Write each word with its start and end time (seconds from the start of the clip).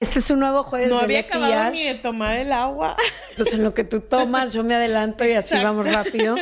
Este 0.00 0.20
es 0.20 0.30
un 0.30 0.38
nuevo 0.38 0.62
jueves 0.62 0.88
No 0.88 0.98
de 0.98 1.04
había 1.04 1.20
acabado 1.20 1.70
ni 1.72 1.82
de 1.82 1.96
tomar 1.96 2.36
el 2.36 2.52
agua. 2.52 2.96
Pues 3.36 3.52
en 3.52 3.64
lo 3.64 3.74
que 3.74 3.82
tú 3.82 4.00
tomas, 4.00 4.52
yo 4.52 4.62
me 4.62 4.74
adelanto 4.74 5.24
y 5.24 5.32
así 5.32 5.54
Exacto. 5.54 5.76
vamos 5.76 5.92
rápido. 5.92 6.36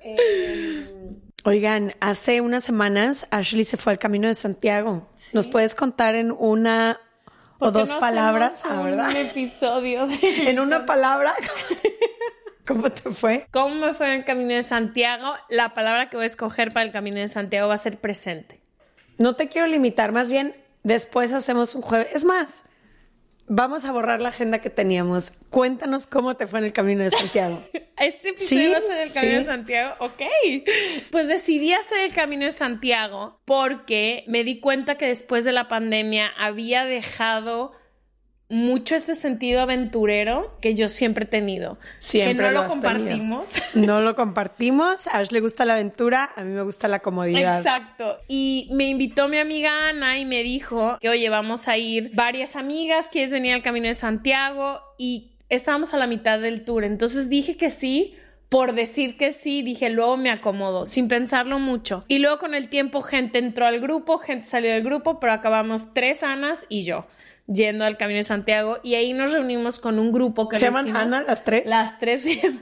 Eh, 0.00 0.86
oigan, 1.44 1.94
hace 2.00 2.40
unas 2.40 2.64
semanas 2.64 3.28
Ashley 3.30 3.62
se 3.62 3.76
fue 3.76 3.92
al 3.92 3.98
Camino 4.00 4.26
de 4.26 4.34
Santiago. 4.34 5.08
¿Nos 5.32 5.46
puedes 5.46 5.76
contar 5.76 6.16
en 6.16 6.32
una 6.32 6.98
o 7.58 7.66
¿Por 7.66 7.72
qué 7.72 7.78
dos 7.78 7.90
no 7.90 8.00
palabras? 8.00 8.64
Ah. 8.68 8.80
Un 8.80 9.16
episodio 9.16 10.08
de 10.08 10.18
En 10.50 10.58
una 10.58 10.86
palabra. 10.86 11.36
¿Cómo 12.66 12.90
te 12.90 13.10
fue? 13.10 13.46
cómo 13.52 13.76
me 13.76 13.94
fue 13.94 14.08
en 14.08 14.12
el 14.20 14.24
Camino 14.24 14.54
de 14.54 14.64
Santiago. 14.64 15.34
La 15.48 15.72
palabra 15.72 16.10
que 16.10 16.16
voy 16.16 16.24
a 16.24 16.26
escoger 16.26 16.72
para 16.72 16.84
el 16.84 16.90
Camino 16.90 17.18
de 17.20 17.28
Santiago 17.28 17.68
va 17.68 17.74
a 17.74 17.78
ser 17.78 17.98
presente. 17.98 18.60
No 19.18 19.36
te 19.36 19.46
quiero 19.46 19.68
limitar, 19.68 20.10
más 20.10 20.28
bien 20.32 20.65
después 20.86 21.32
hacemos 21.32 21.74
un 21.74 21.82
jueves. 21.82 22.08
Es 22.14 22.24
más, 22.24 22.64
vamos 23.48 23.84
a 23.84 23.92
borrar 23.92 24.20
la 24.20 24.28
agenda 24.28 24.60
que 24.60 24.70
teníamos. 24.70 25.32
Cuéntanos 25.50 26.06
cómo 26.06 26.36
te 26.36 26.46
fue 26.46 26.60
en 26.60 26.66
el 26.66 26.72
Camino 26.72 27.02
de 27.02 27.10
Santiago. 27.10 27.60
Este 27.98 28.28
episodio 28.28 28.72
va 28.72 28.76
a 28.76 28.80
ser 28.82 28.98
el 28.98 29.12
Camino 29.12 29.32
sí. 29.32 29.38
de 29.38 29.44
Santiago. 29.44 29.94
Ok. 30.00 30.22
Pues 31.10 31.28
decidí 31.28 31.72
hacer 31.72 32.00
el 32.00 32.12
Camino 32.12 32.44
de 32.44 32.50
Santiago 32.50 33.40
porque 33.46 34.22
me 34.28 34.44
di 34.44 34.60
cuenta 34.60 34.98
que 34.98 35.06
después 35.06 35.44
de 35.44 35.52
la 35.52 35.66
pandemia 35.66 36.30
había 36.36 36.84
dejado 36.84 37.72
mucho 38.48 38.94
este 38.94 39.14
sentido 39.16 39.60
aventurero 39.60 40.56
que 40.60 40.74
yo 40.74 40.88
siempre 40.88 41.24
he 41.24 41.28
tenido. 41.28 41.78
Siempre 41.98 42.36
que 42.36 42.42
no 42.42 42.50
lo 42.50 42.52
lo, 42.52 42.60
has 42.60 42.80
tenido. 42.80 42.90
compartimos. 42.90 43.54
No 43.74 44.00
lo 44.00 44.14
compartimos. 44.14 45.06
A 45.08 45.18
Ash 45.18 45.30
le 45.30 45.40
gusta 45.40 45.64
la 45.64 45.74
aventura, 45.74 46.30
a 46.36 46.44
mí 46.44 46.52
me 46.52 46.62
gusta 46.62 46.86
la 46.86 47.00
comodidad. 47.00 47.56
Exacto. 47.56 48.18
Y 48.28 48.68
me 48.72 48.88
invitó 48.88 49.28
mi 49.28 49.38
amiga 49.38 49.88
Ana 49.88 50.18
y 50.18 50.24
me 50.24 50.42
dijo 50.42 50.96
que, 51.00 51.08
oye, 51.08 51.28
vamos 51.28 51.66
a 51.68 51.76
ir 51.76 52.12
varias 52.14 52.54
amigas, 52.56 53.08
¿quieres 53.10 53.32
venir 53.32 53.52
al 53.52 53.62
Camino 53.62 53.88
de 53.88 53.94
Santiago? 53.94 54.80
Y 54.96 55.32
estábamos 55.48 55.92
a 55.92 55.96
la 55.96 56.06
mitad 56.06 56.38
del 56.38 56.64
tour. 56.64 56.84
Entonces 56.84 57.28
dije 57.28 57.56
que 57.56 57.70
sí. 57.70 58.16
Por 58.48 58.74
decir 58.74 59.16
que 59.16 59.32
sí, 59.32 59.62
dije, 59.62 59.90
luego 59.90 60.16
me 60.16 60.30
acomodo, 60.30 60.86
sin 60.86 61.08
pensarlo 61.08 61.58
mucho. 61.58 62.04
Y 62.06 62.20
luego 62.20 62.38
con 62.38 62.54
el 62.54 62.68
tiempo 62.68 63.02
gente 63.02 63.40
entró 63.40 63.66
al 63.66 63.80
grupo, 63.80 64.18
gente 64.18 64.46
salió 64.46 64.70
del 64.70 64.84
grupo, 64.84 65.18
pero 65.18 65.32
acabamos 65.32 65.92
tres 65.94 66.22
Anas 66.22 66.64
y 66.68 66.84
yo 66.84 67.08
yendo 67.46 67.84
al 67.84 67.96
Camino 67.96 68.16
de 68.18 68.22
Santiago 68.24 68.78
y 68.82 68.94
ahí 68.96 69.12
nos 69.12 69.32
reunimos 69.32 69.78
con 69.78 69.98
un 69.98 70.10
grupo 70.12 70.48
que 70.48 70.58
¿Se 70.58 70.64
llaman 70.66 70.86
hicimos- 70.86 71.02
Ana 71.02 71.22
las 71.22 71.44
tres? 71.44 71.66
Las 71.68 71.98
tres 72.00 72.22
se 72.22 72.36
llaman 72.36 72.60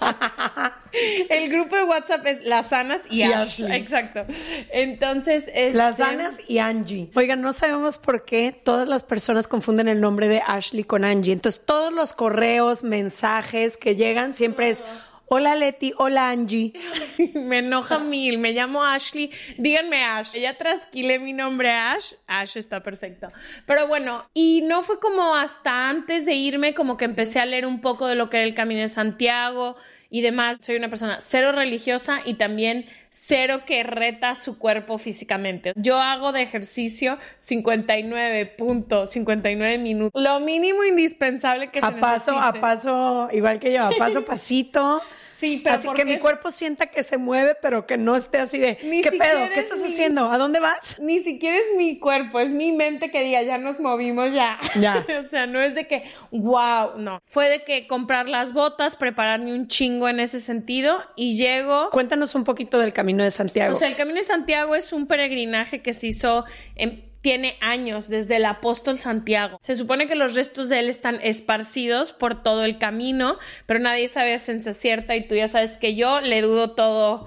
Ana. 0.00 0.82
El 1.28 1.48
grupo 1.50 1.76
de 1.76 1.84
WhatsApp 1.84 2.26
es 2.26 2.42
Las 2.42 2.72
Anas 2.72 3.02
y, 3.10 3.18
Y 3.18 3.22
Ash. 3.24 3.62
Ashley. 3.62 3.76
Exacto. 3.80 4.24
Entonces, 4.70 5.44
este, 5.54 5.72
Las 5.74 6.00
Anas 6.00 6.38
y 6.48 6.58
Angie. 6.58 7.10
Oigan, 7.14 7.40
no 7.40 7.52
sabemos 7.52 7.98
por 7.98 8.24
qué 8.24 8.52
todas 8.52 8.88
las 8.88 9.02
personas 9.02 9.46
confunden 9.48 9.88
el 9.88 10.00
nombre 10.00 10.28
de 10.28 10.42
Ashley 10.46 10.84
con 10.84 11.04
Angie. 11.04 11.32
Entonces, 11.32 11.62
todos 11.64 11.92
los 11.92 12.12
correos, 12.12 12.82
mensajes 12.82 13.76
que 13.76 13.94
llegan 13.96 14.34
siempre 14.34 14.70
es 14.70 14.84
hola 15.28 15.54
Leti, 15.54 15.92
hola 15.96 16.30
Angie. 16.30 16.72
me 17.34 17.58
enoja 17.58 17.98
mil. 17.98 18.38
Me 18.38 18.52
llamo 18.52 18.84
Ashley. 18.84 19.30
Díganme 19.58 20.04
Ash. 20.04 20.34
Ella 20.34 20.56
trasquilé 20.56 21.18
mi 21.18 21.32
nombre 21.32 21.70
Ash. 21.70 22.14
Ash 22.26 22.56
está 22.56 22.82
perfecto. 22.82 23.32
Pero 23.66 23.86
bueno, 23.86 24.28
y 24.34 24.62
no 24.62 24.82
fue 24.82 24.98
como 25.00 25.34
hasta 25.34 25.88
antes 25.88 26.26
de 26.26 26.34
irme 26.34 26.74
como 26.74 26.96
que 26.96 27.04
empecé 27.04 27.40
a 27.40 27.46
leer 27.46 27.66
un 27.66 27.80
poco 27.80 28.06
de 28.06 28.14
lo 28.14 28.30
que 28.30 28.38
era 28.38 28.46
el 28.46 28.54
Camino 28.54 28.80
de 28.80 28.88
Santiago 28.88 29.76
y 30.16 30.22
demás. 30.22 30.56
Soy 30.60 30.76
una 30.76 30.88
persona 30.88 31.18
cero 31.20 31.52
religiosa 31.52 32.22
y 32.24 32.32
también 32.34 32.86
cero 33.10 33.64
que 33.66 33.82
reta 33.82 34.34
su 34.34 34.56
cuerpo 34.56 34.96
físicamente. 34.96 35.74
Yo 35.76 35.98
hago 35.98 36.32
de 36.32 36.40
ejercicio 36.40 37.18
59.59 37.38 39.78
minutos. 39.78 40.22
Lo 40.22 40.40
mínimo 40.40 40.84
indispensable 40.84 41.70
que 41.70 41.82
se 41.82 41.86
A 41.86 42.00
paso, 42.00 42.38
a 42.38 42.54
paso, 42.54 43.28
igual 43.30 43.60
que 43.60 43.74
yo, 43.74 43.82
a 43.82 43.90
paso, 43.90 44.24
pasito. 44.30 45.02
Sí, 45.36 45.60
pero 45.62 45.76
así 45.76 45.86
¿por 45.86 45.94
que 45.96 46.06
mi 46.06 46.16
cuerpo 46.16 46.50
sienta 46.50 46.86
que 46.86 47.02
se 47.02 47.18
mueve, 47.18 47.54
pero 47.60 47.86
que 47.86 47.98
no 47.98 48.16
esté 48.16 48.38
así 48.38 48.58
de 48.58 48.78
Ni 48.84 49.02
¿qué 49.02 49.12
pedo? 49.12 49.46
¿Qué 49.52 49.58
es 49.60 49.64
estás 49.64 49.80
mi- 49.80 49.88
haciendo? 49.88 50.30
¿A 50.32 50.38
dónde 50.38 50.60
vas? 50.60 50.98
Ni 50.98 51.18
siquiera 51.18 51.56
es 51.58 51.76
mi 51.76 51.98
cuerpo, 51.98 52.40
es 52.40 52.52
mi 52.52 52.72
mente 52.72 53.10
que 53.10 53.22
diga, 53.22 53.42
ya 53.42 53.58
nos 53.58 53.78
movimos 53.78 54.32
ya. 54.32 54.58
Ya. 54.80 55.04
o 55.20 55.24
sea, 55.24 55.46
no 55.46 55.60
es 55.60 55.74
de 55.74 55.86
que, 55.86 56.04
wow, 56.30 56.96
no. 56.96 57.20
Fue 57.26 57.50
de 57.50 57.64
que 57.64 57.86
comprar 57.86 58.30
las 58.30 58.54
botas, 58.54 58.96
prepararme 58.96 59.52
un 59.52 59.68
chingo 59.68 60.08
en 60.08 60.20
ese 60.20 60.40
sentido 60.40 60.98
y 61.16 61.36
llego. 61.36 61.90
Cuéntanos 61.90 62.34
un 62.34 62.44
poquito 62.44 62.78
del 62.78 62.94
Camino 62.94 63.22
de 63.22 63.30
Santiago. 63.30 63.76
O 63.76 63.78
sea, 63.78 63.88
el 63.88 63.96
Camino 63.96 64.16
de 64.16 64.24
Santiago 64.24 64.74
es 64.74 64.92
un 64.94 65.06
peregrinaje 65.06 65.82
que 65.82 65.92
se 65.92 66.06
hizo 66.06 66.46
en- 66.76 67.04
tiene 67.26 67.56
años 67.60 68.08
desde 68.08 68.36
el 68.36 68.44
apóstol 68.44 69.00
Santiago. 69.00 69.58
Se 69.60 69.74
supone 69.74 70.06
que 70.06 70.14
los 70.14 70.36
restos 70.36 70.68
de 70.68 70.78
él 70.78 70.88
están 70.88 71.18
esparcidos 71.24 72.12
por 72.12 72.44
todo 72.44 72.64
el 72.64 72.78
camino, 72.78 73.36
pero 73.66 73.80
nadie 73.80 74.06
sabe 74.06 74.32
a 74.32 74.38
ciencia 74.38 74.72
cierta 74.72 75.16
y 75.16 75.26
tú 75.26 75.34
ya 75.34 75.48
sabes 75.48 75.76
que 75.76 75.96
yo 75.96 76.20
le 76.20 76.40
dudo 76.40 76.76
todo 76.76 77.26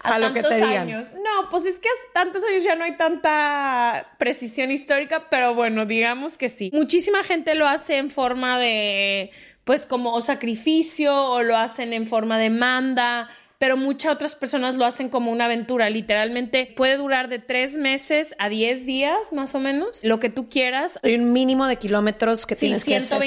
a, 0.00 0.14
A 0.14 0.18
lo 0.18 0.32
que 0.32 0.40
tantos 0.40 0.58
te 0.58 0.66
digan. 0.66 0.88
años. 0.88 1.12
No, 1.12 1.50
pues 1.50 1.66
es 1.66 1.78
que 1.78 1.86
hace 1.90 2.12
tantos 2.14 2.44
años 2.44 2.64
ya 2.64 2.76
no 2.76 2.84
hay 2.84 2.96
tanta 2.96 4.14
precisión 4.18 4.70
histórica, 4.70 5.28
pero 5.28 5.54
bueno, 5.54 5.84
digamos 5.84 6.38
que 6.38 6.48
sí. 6.48 6.70
Muchísima 6.72 7.24
gente 7.24 7.56
lo 7.56 7.68
hace 7.68 7.98
en 7.98 8.08
forma 8.08 8.58
de, 8.58 9.32
pues 9.64 9.84
como 9.84 10.14
o 10.14 10.22
sacrificio 10.22 11.14
o 11.14 11.42
lo 11.42 11.58
hacen 11.58 11.92
en 11.92 12.06
forma 12.06 12.38
de 12.38 12.48
manda. 12.48 13.28
Pero 13.58 13.76
muchas 13.76 14.12
otras 14.12 14.34
personas 14.34 14.74
lo 14.74 14.84
hacen 14.84 15.08
como 15.08 15.30
una 15.32 15.46
aventura. 15.46 15.88
Literalmente 15.88 16.72
puede 16.76 16.96
durar 16.96 17.28
de 17.28 17.38
tres 17.38 17.76
meses 17.76 18.34
a 18.38 18.48
diez 18.48 18.84
días, 18.84 19.32
más 19.32 19.54
o 19.54 19.60
menos. 19.60 20.04
Lo 20.04 20.20
que 20.20 20.28
tú 20.28 20.48
quieras. 20.48 20.98
Hay 21.02 21.14
un 21.14 21.32
mínimo 21.32 21.66
de 21.66 21.76
kilómetros 21.76 22.46
que 22.46 22.54
Sí, 22.54 22.66
tienes 22.66 22.84
que 22.84 22.96
hacer. 22.96 23.18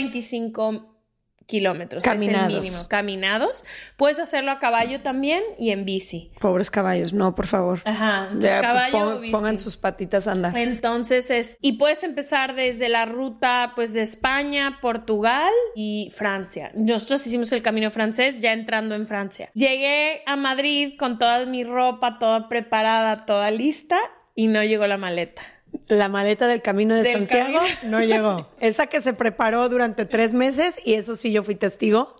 125 1.50 1.60
kilómetros. 1.60 2.04
Es 2.04 2.10
Caminados. 2.10 2.54
el 2.54 2.62
mínimo. 2.62 2.88
Caminados. 2.88 3.66
Puedes 3.98 4.20
hacerlo 4.20 4.52
a 4.52 4.60
caballo 4.60 5.02
también 5.02 5.44
y 5.58 5.72
en 5.72 5.84
bici. 5.86 6.32
Pobres 6.40 6.70
caballos, 6.70 7.12
no, 7.14 7.34
por 7.36 7.48
favor. 7.48 7.82
Ajá. 7.86 8.30
pues 8.32 8.44
Ya, 8.44 8.62
caballo 8.62 8.92
pon- 9.00 9.14
o 9.14 9.20
bici. 9.20 9.32
pongan 9.34 9.58
sus 9.58 9.76
patitas 9.78 10.28
a 10.28 10.32
andar. 10.34 10.58
Entonces 10.58 11.30
es, 11.32 11.58
y 11.62 11.74
puedes 11.74 12.04
empezar 12.04 12.56
desde 12.56 12.88
la 12.90 13.06
ruta 13.06 13.74
pues 13.76 13.94
de 13.94 14.02
España, 14.02 14.80
Portugal 14.82 15.52
y 15.76 16.12
Francia. 16.16 16.72
Nosotros 16.76 17.26
hicimos 17.26 17.52
el 17.52 17.62
camino 17.62 17.92
francés 17.92 18.40
ya 18.42 18.54
entrando 18.54 18.96
en 18.96 19.08
Francia. 19.08 19.50
Llegué 19.54 20.22
a 20.26 20.36
Madrid 20.36 20.94
con 20.98 21.18
toda 21.18 21.46
mi 21.46 21.64
ropa, 21.64 22.20
toda 22.20 22.48
preparada, 22.50 23.26
toda 23.26 23.52
lista 23.52 23.98
y 24.36 24.48
no 24.48 24.64
llegó 24.64 24.88
la 24.88 24.98
maleta. 24.98 25.42
La 25.88 26.08
maleta 26.08 26.48
del 26.48 26.62
Camino 26.62 26.96
de 26.96 27.04
Del 27.04 27.14
Santiago 27.14 27.60
camino. 27.60 27.76
no 27.84 28.04
llegó. 28.04 28.50
Esa 28.60 28.88
que 28.88 29.02
se 29.02 29.14
preparó 29.14 29.70
durante 29.70 30.06
tres 30.06 30.34
meses 30.34 30.80
y 30.86 30.94
eso 30.94 31.16
sí 31.16 31.32
yo 31.32 31.42
fui 31.42 31.56
testigo. 31.56 32.16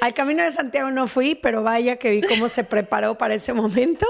Al 0.00 0.14
Camino 0.14 0.42
de 0.42 0.52
Santiago 0.52 0.90
no 0.90 1.06
fui, 1.06 1.34
pero 1.34 1.62
vaya 1.62 1.96
que 1.96 2.10
vi 2.10 2.22
cómo 2.22 2.48
se 2.48 2.64
preparó 2.64 3.16
para 3.16 3.34
ese 3.34 3.52
momento 3.52 4.06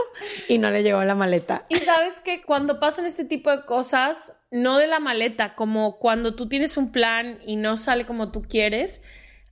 y 0.48 0.58
no 0.58 0.70
le 0.70 0.82
llegó 0.82 1.04
la 1.04 1.14
maleta. 1.14 1.66
Y 1.69 1.76
sabes 1.76 2.20
que 2.20 2.42
cuando 2.42 2.81
pasan 2.81 3.04
este 3.04 3.25
tipo 3.25 3.50
de 3.50 3.64
cosas, 3.66 4.32
no 4.50 4.78
de 4.78 4.87
la 4.87 5.00
maleta, 5.00 5.54
como 5.54 5.98
cuando 5.98 6.34
tú 6.34 6.48
tienes 6.48 6.76
un 6.76 6.90
plan 6.90 7.38
y 7.46 7.56
no 7.56 7.76
sale 7.76 8.06
como 8.06 8.32
tú 8.32 8.42
quieres, 8.42 9.02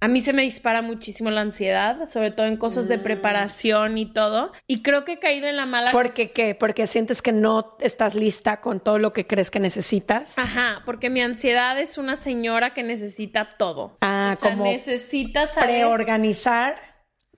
A 0.02 0.08
mí 0.08 0.20
se 0.20 0.32
me 0.32 0.42
dispara 0.42 0.82
muchísimo 0.82 1.30
la 1.30 1.42
ansiedad, 1.42 2.08
sobre 2.08 2.32
todo 2.32 2.46
en 2.46 2.56
cosas 2.56 2.88
de 2.88 2.98
mm. 2.98 3.02
preparación 3.04 3.98
y 3.98 4.06
todo. 4.06 4.50
Y 4.66 4.82
creo 4.82 5.04
que 5.04 5.12
he 5.12 5.18
caído 5.20 5.46
en 5.46 5.54
la 5.54 5.64
mala. 5.64 5.92
¿Por 5.92 6.12
qué 6.12 6.32
qué? 6.32 6.56
Porque 6.56 6.88
sientes 6.88 7.22
que 7.22 7.30
no 7.30 7.76
estás 7.78 8.16
lista 8.16 8.60
con 8.60 8.80
todo 8.80 8.98
lo 8.98 9.12
que 9.12 9.28
crees 9.28 9.52
que 9.52 9.60
necesitas. 9.60 10.40
Ajá, 10.40 10.82
porque 10.84 11.08
mi 11.08 11.20
ansiedad 11.20 11.78
es 11.78 11.98
una 11.98 12.16
señora 12.16 12.74
que 12.74 12.82
necesita 12.82 13.50
todo. 13.56 13.96
Ah, 14.00 14.34
o 14.36 14.40
sea, 14.40 14.50
como 14.50 14.64
necesita 14.64 15.46
saber... 15.46 15.82
preorganizar. 15.82 16.74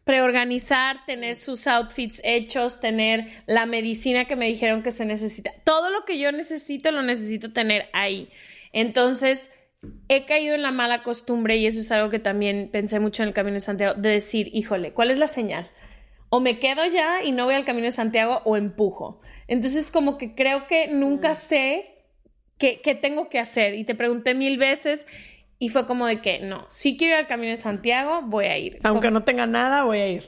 Preorganizar, 0.04 1.04
tener 1.04 1.36
sus 1.36 1.66
outfits 1.66 2.22
hechos, 2.24 2.80
tener 2.80 3.42
la 3.44 3.66
medicina 3.66 4.24
que 4.24 4.36
me 4.36 4.46
dijeron 4.46 4.82
que 4.82 4.90
se 4.90 5.04
necesita. 5.04 5.52
Todo 5.64 5.90
lo 5.90 6.06
que 6.06 6.18
yo 6.18 6.32
necesito 6.32 6.90
lo 6.92 7.02
necesito 7.02 7.52
tener 7.52 7.90
ahí. 7.92 8.30
Entonces, 8.72 9.50
he 10.08 10.24
caído 10.24 10.54
en 10.54 10.62
la 10.62 10.70
mala 10.70 11.02
costumbre, 11.02 11.56
y 11.56 11.66
eso 11.66 11.80
es 11.80 11.90
algo 11.92 12.10
que 12.10 12.18
también 12.18 12.68
pensé 12.72 13.00
mucho 13.00 13.22
en 13.22 13.28
el 13.28 13.34
Camino 13.34 13.54
de 13.54 13.60
Santiago, 13.60 13.94
de 13.94 14.10
decir, 14.10 14.50
híjole, 14.52 14.92
¿cuál 14.92 15.10
es 15.10 15.18
la 15.18 15.28
señal? 15.28 15.66
O 16.28 16.40
me 16.40 16.58
quedo 16.58 16.86
ya 16.86 17.22
y 17.22 17.32
no 17.32 17.44
voy 17.44 17.54
al 17.54 17.64
Camino 17.64 17.86
de 17.86 17.92
Santiago 17.92 18.42
o 18.44 18.56
empujo. 18.56 19.20
Entonces, 19.46 19.90
como 19.90 20.18
que 20.18 20.34
creo 20.34 20.66
que 20.66 20.88
nunca 20.88 21.32
mm. 21.32 21.36
sé 21.36 21.94
qué, 22.58 22.80
qué 22.82 22.94
tengo 22.94 23.28
que 23.28 23.38
hacer. 23.38 23.74
Y 23.74 23.84
te 23.84 23.94
pregunté 23.94 24.34
mil 24.34 24.58
veces 24.58 25.06
y 25.58 25.68
fue 25.68 25.86
como 25.86 26.06
de 26.06 26.20
que 26.20 26.40
no, 26.40 26.66
si 26.70 26.96
quiero 26.96 27.14
ir 27.14 27.20
al 27.20 27.26
Camino 27.26 27.50
de 27.50 27.56
Santiago, 27.56 28.22
voy 28.22 28.46
a 28.46 28.58
ir. 28.58 28.80
Aunque 28.82 29.10
no 29.10 29.24
tenga 29.24 29.46
nada, 29.46 29.84
voy 29.84 29.98
a 29.98 30.08
ir. 30.08 30.24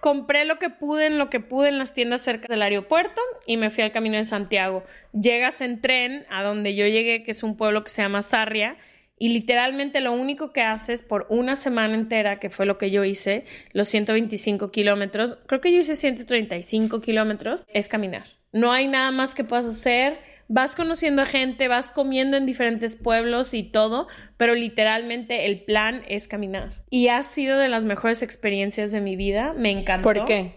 Compré 0.00 0.46
lo 0.46 0.58
que 0.58 0.70
pude 0.70 1.06
en 1.06 1.18
lo 1.18 1.28
que 1.28 1.40
pude 1.40 1.68
en 1.68 1.78
las 1.78 1.92
tiendas 1.92 2.22
cerca 2.22 2.48
del 2.48 2.62
aeropuerto 2.62 3.20
y 3.46 3.58
me 3.58 3.68
fui 3.68 3.84
al 3.84 3.92
Camino 3.92 4.16
de 4.16 4.24
Santiago. 4.24 4.82
Llegas 5.12 5.60
en 5.60 5.80
tren 5.82 6.26
a 6.30 6.42
donde 6.42 6.74
yo 6.74 6.86
llegué, 6.86 7.22
que 7.22 7.32
es 7.32 7.42
un 7.42 7.56
pueblo 7.56 7.84
que 7.84 7.90
se 7.90 8.00
llama 8.00 8.22
Sarria, 8.22 8.78
y 9.20 9.28
literalmente 9.28 10.00
lo 10.00 10.12
único 10.12 10.50
que 10.50 10.62
haces 10.62 11.02
por 11.02 11.26
una 11.28 11.54
semana 11.54 11.94
entera, 11.94 12.40
que 12.40 12.48
fue 12.48 12.64
lo 12.64 12.78
que 12.78 12.90
yo 12.90 13.04
hice, 13.04 13.44
los 13.72 13.86
125 13.88 14.70
kilómetros, 14.70 15.36
creo 15.46 15.60
que 15.60 15.70
yo 15.70 15.78
hice 15.78 15.94
135 15.94 17.02
kilómetros, 17.02 17.66
es 17.74 17.88
caminar. 17.88 18.24
No 18.50 18.72
hay 18.72 18.88
nada 18.88 19.10
más 19.10 19.34
que 19.34 19.44
puedas 19.44 19.66
hacer. 19.66 20.18
Vas 20.48 20.74
conociendo 20.74 21.20
a 21.20 21.26
gente, 21.26 21.68
vas 21.68 21.92
comiendo 21.92 22.38
en 22.38 22.46
diferentes 22.46 22.96
pueblos 22.96 23.52
y 23.52 23.62
todo, 23.62 24.08
pero 24.38 24.54
literalmente 24.54 25.44
el 25.46 25.64
plan 25.64 26.02
es 26.08 26.26
caminar. 26.26 26.72
Y 26.88 27.08
ha 27.08 27.22
sido 27.22 27.58
de 27.58 27.68
las 27.68 27.84
mejores 27.84 28.22
experiencias 28.22 28.90
de 28.90 29.02
mi 29.02 29.16
vida. 29.16 29.52
Me 29.54 29.70
encantó. 29.70 30.02
¿Por 30.02 30.24
qué? 30.24 30.54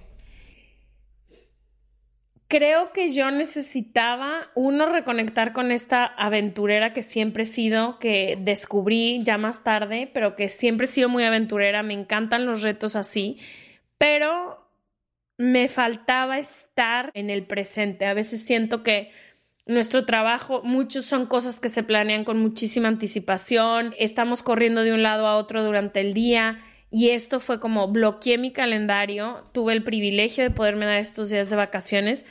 Creo 2.53 2.93
que 2.93 3.09
yo 3.09 3.31
necesitaba, 3.31 4.51
uno, 4.53 4.85
reconectar 4.85 5.53
con 5.53 5.71
esta 5.71 6.05
aventurera 6.05 6.93
que 6.93 7.01
siempre 7.01 7.43
he 7.43 7.45
sido, 7.47 7.97
que 7.97 8.37
descubrí 8.39 9.23
ya 9.23 9.39
más 9.39 9.63
tarde, 9.63 10.07
pero 10.13 10.35
que 10.35 10.49
siempre 10.49 10.85
he 10.85 10.87
sido 10.87 11.09
muy 11.09 11.23
aventurera, 11.23 11.81
me 11.81 11.95
encantan 11.95 12.45
los 12.45 12.61
retos 12.61 12.95
así, 12.95 13.39
pero 13.97 14.69
me 15.35 15.67
faltaba 15.67 16.37
estar 16.37 17.09
en 17.15 17.31
el 17.31 17.43
presente. 17.47 18.05
A 18.05 18.13
veces 18.13 18.45
siento 18.45 18.83
que 18.83 19.09
nuestro 19.65 20.05
trabajo, 20.05 20.61
muchos 20.63 21.05
son 21.05 21.25
cosas 21.25 21.59
que 21.59 21.69
se 21.69 21.81
planean 21.81 22.23
con 22.23 22.37
muchísima 22.37 22.87
anticipación, 22.87 23.95
estamos 23.97 24.43
corriendo 24.43 24.83
de 24.83 24.93
un 24.93 25.01
lado 25.01 25.25
a 25.25 25.37
otro 25.37 25.63
durante 25.63 26.01
el 26.01 26.13
día. 26.13 26.59
Y 26.95 27.09
esto 27.09 27.39
fue 27.39 27.59
como 27.59 27.87
bloqueé 27.87 28.37
mi 28.37 28.51
calendario, 28.51 29.45
tuve 29.51 29.73
el 29.73 29.83
privilegio 29.83 30.43
de 30.43 30.51
poderme 30.51 30.85
dar 30.85 30.99
estos 30.99 31.31
días 31.31 31.49
de 31.49 31.55
vacaciones, 31.55 32.23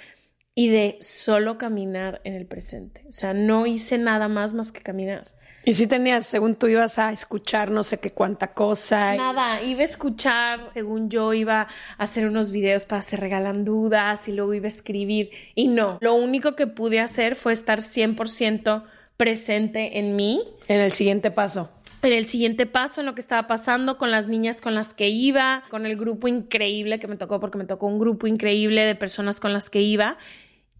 y 0.55 0.69
de 0.69 0.99
solo 1.01 1.59
caminar 1.59 2.21
en 2.25 2.35
el 2.35 2.47
presente. 2.47 3.05
O 3.09 3.13
sea, 3.13 3.33
no 3.33 3.67
hice 3.67 3.99
nada 3.99 4.29
más 4.29 4.55
más 4.55 4.71
que 4.73 4.81
caminar. 4.81 5.29
Y 5.65 5.75
si 5.75 5.87
tenías, 5.87 6.27
según 6.27 6.57
tú 6.57 6.67
ibas 6.67 6.99
a 6.99 7.13
escuchar 7.13 7.71
no 7.71 7.85
sé 7.85 7.99
qué 7.99 8.11
cuánta 8.11 8.53
cosa. 8.53 9.15
Nada, 9.15 9.63
iba 9.63 9.81
a 9.81 9.85
escuchar, 9.85 10.71
según 10.75 11.09
yo 11.09 11.33
iba 11.35 11.63
a 11.63 11.69
hacer 11.99 12.27
unos 12.27 12.51
videos 12.51 12.85
para 12.85 13.01
se 13.01 13.17
regalan 13.17 13.65
dudas 13.65 14.27
y 14.27 14.33
luego 14.33 14.55
iba 14.55 14.67
a 14.67 14.69
escribir. 14.69 15.31
Y 15.55 15.69
no, 15.69 15.99
lo 16.01 16.15
único 16.15 16.57
que 16.57 16.67
pude 16.67 16.99
hacer 16.99 17.37
fue 17.37 17.53
estar 17.53 17.79
100% 17.79 18.85
presente 19.17 19.99
en 19.99 20.17
mí. 20.17 20.43
En 20.67 20.81
el 20.81 20.93
siguiente 20.93 21.31
paso 21.31 21.71
en 22.03 22.13
el 22.13 22.27
siguiente 22.27 22.67
paso, 22.67 23.01
en 23.01 23.07
lo 23.07 23.15
que 23.15 23.21
estaba 23.21 23.47
pasando 23.47 23.97
con 23.97 24.11
las 24.11 24.27
niñas 24.27 24.61
con 24.61 24.75
las 24.75 24.93
que 24.93 25.09
iba, 25.09 25.63
con 25.71 25.87
el 25.87 25.97
grupo 25.97 26.27
increíble 26.27 26.99
que 26.99 27.07
me 27.07 27.17
tocó, 27.17 27.39
porque 27.39 27.59
me 27.59 27.65
tocó 27.65 27.87
un 27.87 28.01
grupo 28.01 28.27
increíble 28.27 28.83
de 28.83 28.97
personas 28.97 29.39
con 29.39 29.53
las 29.53 29.71
que 29.71 29.83
iba. 29.83 30.19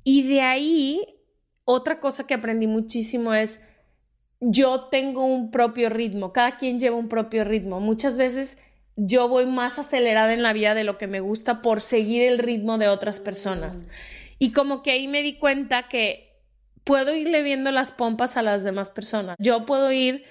Y 0.03 0.25
de 0.25 0.41
ahí, 0.41 1.01
otra 1.65 2.01
cosa 2.01 2.27
que 2.27 2.35
aprendí 2.35 2.67
muchísimo 2.67 3.35
es, 3.35 3.61
yo 4.41 4.89
tengo 4.91 5.25
un 5.25 5.53
propio 5.53 5.89
ritmo, 5.89 6.33
cada 6.33 6.57
quien 6.57 6.81
lleva 6.81 6.97
un 6.97 7.09
propio 7.09 7.45
ritmo. 7.45 7.79
Muchas 7.79 8.17
veces 8.17 8.59
yo 8.97 9.29
voy 9.29 9.47
más 9.47 9.79
acelerada 9.79 10.35
en 10.35 10.43
la 10.43 10.53
vida 10.53 10.75
de 10.75 10.83
lo 10.83 10.99
que 10.99 11.07
me 11.07 11.21
gusta 11.21 11.63
por 11.63 11.81
seguir 11.81 12.23
el 12.25 12.39
ritmo 12.39 12.79
de 12.79 12.89
otras 12.89 13.21
personas. 13.21 13.85
Y 14.41 14.51
como 14.51 14.83
que 14.83 14.91
ahí 14.91 15.07
me 15.07 15.23
di 15.23 15.39
cuenta 15.39 15.89
que 15.89 16.43
puedo 16.83 17.15
irle 17.15 17.43
viendo 17.43 17.71
las 17.71 17.93
pompas 17.93 18.37
a 18.37 18.43
las 18.43 18.65
demás 18.65 18.91
personas. 18.91 19.37
Yo 19.39 19.65
puedo 19.67 19.93
ir 19.93 20.25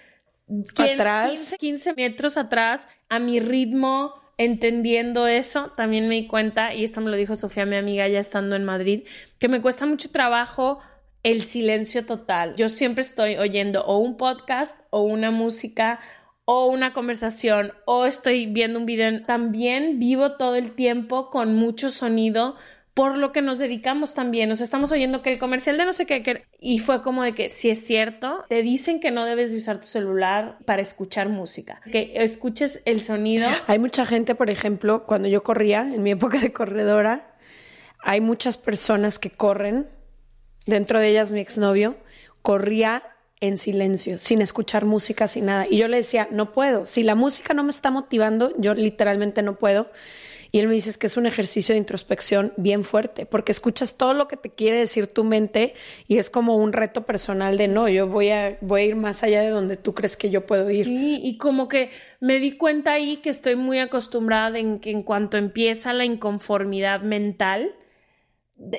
atrás. 0.77 1.55
15, 1.59 1.93
metros 1.93 2.38
atrás, 2.38 2.88
a 3.09 3.19
mi 3.19 3.39
ritmo, 3.39 4.13
entendiendo 4.38 5.27
eso, 5.27 5.69
también 5.75 6.07
me 6.07 6.15
di 6.15 6.27
cuenta, 6.27 6.73
y 6.73 6.83
esto 6.83 7.01
me 7.01 7.11
lo 7.11 7.17
dijo 7.17 7.35
Sofía, 7.35 7.65
mi 7.65 7.75
amiga, 7.75 8.07
ya 8.07 8.19
estando 8.19 8.55
en 8.55 8.63
Madrid, 8.63 9.07
que 9.39 9.47
me 9.47 9.61
cuesta 9.61 9.85
mucho 9.85 10.09
trabajo 10.11 10.79
el 11.23 11.41
silencio 11.43 12.05
total. 12.05 12.55
Yo 12.55 12.69
siempre 12.69 13.01
estoy 13.01 13.35
oyendo 13.35 13.83
o 13.85 13.99
un 13.99 14.17
podcast 14.17 14.75
o 14.89 15.03
una 15.03 15.31
música 15.31 15.99
o 16.45 16.65
una 16.65 16.93
conversación 16.93 17.73
o 17.85 18.05
estoy 18.05 18.47
viendo 18.47 18.79
un 18.79 18.85
video. 18.85 19.23
También 19.25 19.99
vivo 19.99 20.33
todo 20.38 20.55
el 20.55 20.71
tiempo 20.71 21.29
con 21.29 21.55
mucho 21.55 21.89
sonido 21.89 22.55
por 22.93 23.17
lo 23.17 23.31
que 23.31 23.41
nos 23.41 23.57
dedicamos 23.57 24.13
también. 24.13 24.49
Nos 24.49 24.61
estamos 24.61 24.91
oyendo 24.91 25.21
que 25.21 25.31
el 25.33 25.39
comercial 25.39 25.77
de 25.77 25.85
no 25.85 25.93
sé 25.93 26.05
qué, 26.05 26.45
y 26.59 26.79
fue 26.79 27.01
como 27.01 27.23
de 27.23 27.33
que 27.33 27.49
si 27.49 27.69
es 27.69 27.85
cierto, 27.85 28.45
te 28.49 28.61
dicen 28.61 28.99
que 28.99 29.11
no 29.11 29.25
debes 29.25 29.51
de 29.51 29.57
usar 29.57 29.79
tu 29.79 29.88
celular 29.88 30.57
para 30.65 30.81
escuchar 30.81 31.29
música, 31.29 31.81
que 31.91 32.11
escuches 32.15 32.81
el 32.85 33.01
sonido. 33.01 33.47
Hay 33.67 33.79
mucha 33.79 34.05
gente, 34.05 34.35
por 34.35 34.49
ejemplo, 34.49 35.05
cuando 35.05 35.29
yo 35.29 35.43
corría, 35.43 35.81
en 35.81 36.03
mi 36.03 36.11
época 36.11 36.39
de 36.39 36.51
corredora, 36.51 37.35
hay 37.99 38.19
muchas 38.19 38.57
personas 38.57 39.19
que 39.19 39.29
corren, 39.29 39.88
dentro 40.65 40.99
de 40.99 41.09
ellas 41.09 41.31
mi 41.31 41.39
exnovio, 41.39 41.97
corría 42.41 43.03
en 43.39 43.57
silencio, 43.57 44.19
sin 44.19 44.41
escuchar 44.41 44.85
música, 44.85 45.27
sin 45.27 45.45
nada. 45.45 45.65
Y 45.67 45.77
yo 45.77 45.88
le 45.88 45.97
decía, 45.97 46.27
no 46.31 46.53
puedo. 46.53 46.85
Si 46.85 47.03
la 47.03 47.15
música 47.15 47.53
no 47.53 47.63
me 47.63 47.71
está 47.71 47.89
motivando, 47.89 48.53
yo 48.57 48.75
literalmente 48.75 49.41
no 49.41 49.55
puedo. 49.55 49.89
Y 50.53 50.59
él 50.59 50.68
me 50.68 50.74
dice 50.74 50.92
que 51.00 51.07
es 51.07 51.15
un 51.15 51.25
ejercicio 51.25 51.74
de 51.74 51.80
introspección 51.80 52.53
bien 52.57 52.83
fuerte, 52.83 53.25
porque 53.25 53.53
escuchas 53.53 53.95
todo 53.95 54.13
lo 54.13 54.27
que 54.27 54.36
te 54.36 54.50
quiere 54.50 54.80
decir 54.80 55.07
tu 55.07 55.24
mente 55.24 55.74
y 56.07 56.18
es 56.18 56.30
como 56.30 56.57
un 56.57 56.74
reto 56.74 57.06
personal 57.06 57.57
de 57.57 57.69
no, 57.69 57.88
yo 57.88 58.07
voy 58.07 58.31
a, 58.31 58.57
voy 58.59 58.81
a 58.81 58.86
ir 58.86 58.95
más 58.98 59.24
allá 59.24 59.42
de 59.42 59.50
donde 59.50 59.77
tú 59.77 59.94
crees 59.94 60.17
que 60.17 60.29
yo 60.29 60.46
puedo 60.46 60.70
ir. 60.70 60.86
Sí, 60.86 61.22
y 61.24 61.38
como 61.38 61.70
que 61.70 61.89
me 62.20 62.39
di 62.39 62.58
cuenta 62.58 62.91
ahí 62.91 63.17
que 63.17 63.29
estoy 63.29 63.55
muy 63.55 63.79
acostumbrada 63.79 64.60
en 64.60 64.79
que 64.79 64.91
en 64.91 65.03
cuanto 65.03 65.38
empieza 65.38 65.93
la 65.93 66.03
inconformidad 66.03 67.01
mental, 67.01 67.74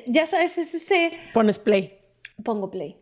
ya 0.07 0.27
sabes, 0.27 0.59
es 0.59 0.75
ese... 0.75 1.11
Pones 1.33 1.57
play. 1.57 1.97
Pongo 2.43 2.69
play. 2.69 2.97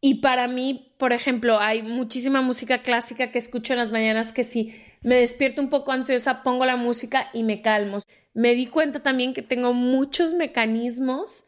Y 0.00 0.16
para 0.16 0.48
mí, 0.48 0.92
por 0.98 1.12
ejemplo, 1.12 1.58
hay 1.58 1.82
muchísima 1.82 2.42
música 2.42 2.82
clásica 2.82 3.30
que 3.30 3.38
escucho 3.38 3.72
en 3.72 3.78
las 3.78 3.92
mañanas 3.92 4.32
que 4.32 4.44
sí 4.44 4.74
me 5.02 5.16
despierto 5.16 5.60
un 5.60 5.70
poco 5.70 5.92
ansiosa, 5.92 6.42
pongo 6.42 6.64
la 6.64 6.76
música 6.76 7.28
y 7.32 7.42
me 7.42 7.62
calmo. 7.62 8.00
Me 8.34 8.54
di 8.54 8.66
cuenta 8.66 9.00
también 9.00 9.34
que 9.34 9.42
tengo 9.42 9.72
muchos 9.72 10.34
mecanismos 10.34 11.44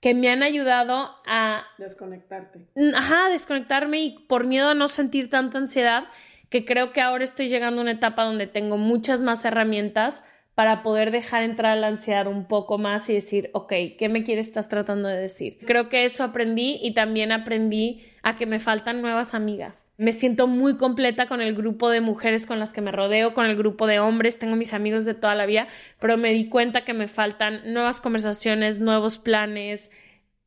que 0.00 0.14
me 0.14 0.28
han 0.28 0.42
ayudado 0.42 1.14
a 1.26 1.64
desconectarte. 1.78 2.66
Ajá, 2.94 3.28
desconectarme 3.28 4.00
y 4.00 4.18
por 4.26 4.44
miedo 4.44 4.70
a 4.70 4.74
no 4.74 4.88
sentir 4.88 5.30
tanta 5.30 5.58
ansiedad, 5.58 6.04
que 6.48 6.64
creo 6.64 6.92
que 6.92 7.00
ahora 7.00 7.22
estoy 7.22 7.48
llegando 7.48 7.80
a 7.80 7.84
una 7.84 7.92
etapa 7.92 8.24
donde 8.24 8.46
tengo 8.48 8.76
muchas 8.76 9.22
más 9.22 9.44
herramientas 9.44 10.24
para 10.62 10.84
poder 10.84 11.10
dejar 11.10 11.42
entrar 11.42 11.76
la 11.76 11.88
ansiedad 11.88 12.28
un 12.28 12.44
poco 12.44 12.78
más 12.78 13.10
y 13.10 13.14
decir, 13.14 13.50
ok, 13.52 13.72
¿qué 13.98 14.08
me 14.08 14.22
quieres 14.22 14.46
estás 14.46 14.68
tratando 14.68 15.08
de 15.08 15.16
decir? 15.16 15.58
Creo 15.66 15.88
que 15.88 16.04
eso 16.04 16.22
aprendí 16.22 16.78
y 16.80 16.94
también 16.94 17.32
aprendí 17.32 18.04
a 18.22 18.36
que 18.36 18.46
me 18.46 18.60
faltan 18.60 19.02
nuevas 19.02 19.34
amigas. 19.34 19.88
Me 19.96 20.12
siento 20.12 20.46
muy 20.46 20.76
completa 20.76 21.26
con 21.26 21.40
el 21.40 21.56
grupo 21.56 21.90
de 21.90 22.00
mujeres 22.00 22.46
con 22.46 22.60
las 22.60 22.72
que 22.72 22.80
me 22.80 22.92
rodeo, 22.92 23.34
con 23.34 23.46
el 23.46 23.56
grupo 23.56 23.88
de 23.88 23.98
hombres, 23.98 24.38
tengo 24.38 24.54
mis 24.54 24.72
amigos 24.72 25.04
de 25.04 25.14
toda 25.14 25.34
la 25.34 25.46
vida, 25.46 25.66
pero 25.98 26.16
me 26.16 26.32
di 26.32 26.48
cuenta 26.48 26.84
que 26.84 26.94
me 26.94 27.08
faltan 27.08 27.62
nuevas 27.72 28.00
conversaciones, 28.00 28.78
nuevos 28.78 29.18
planes, 29.18 29.90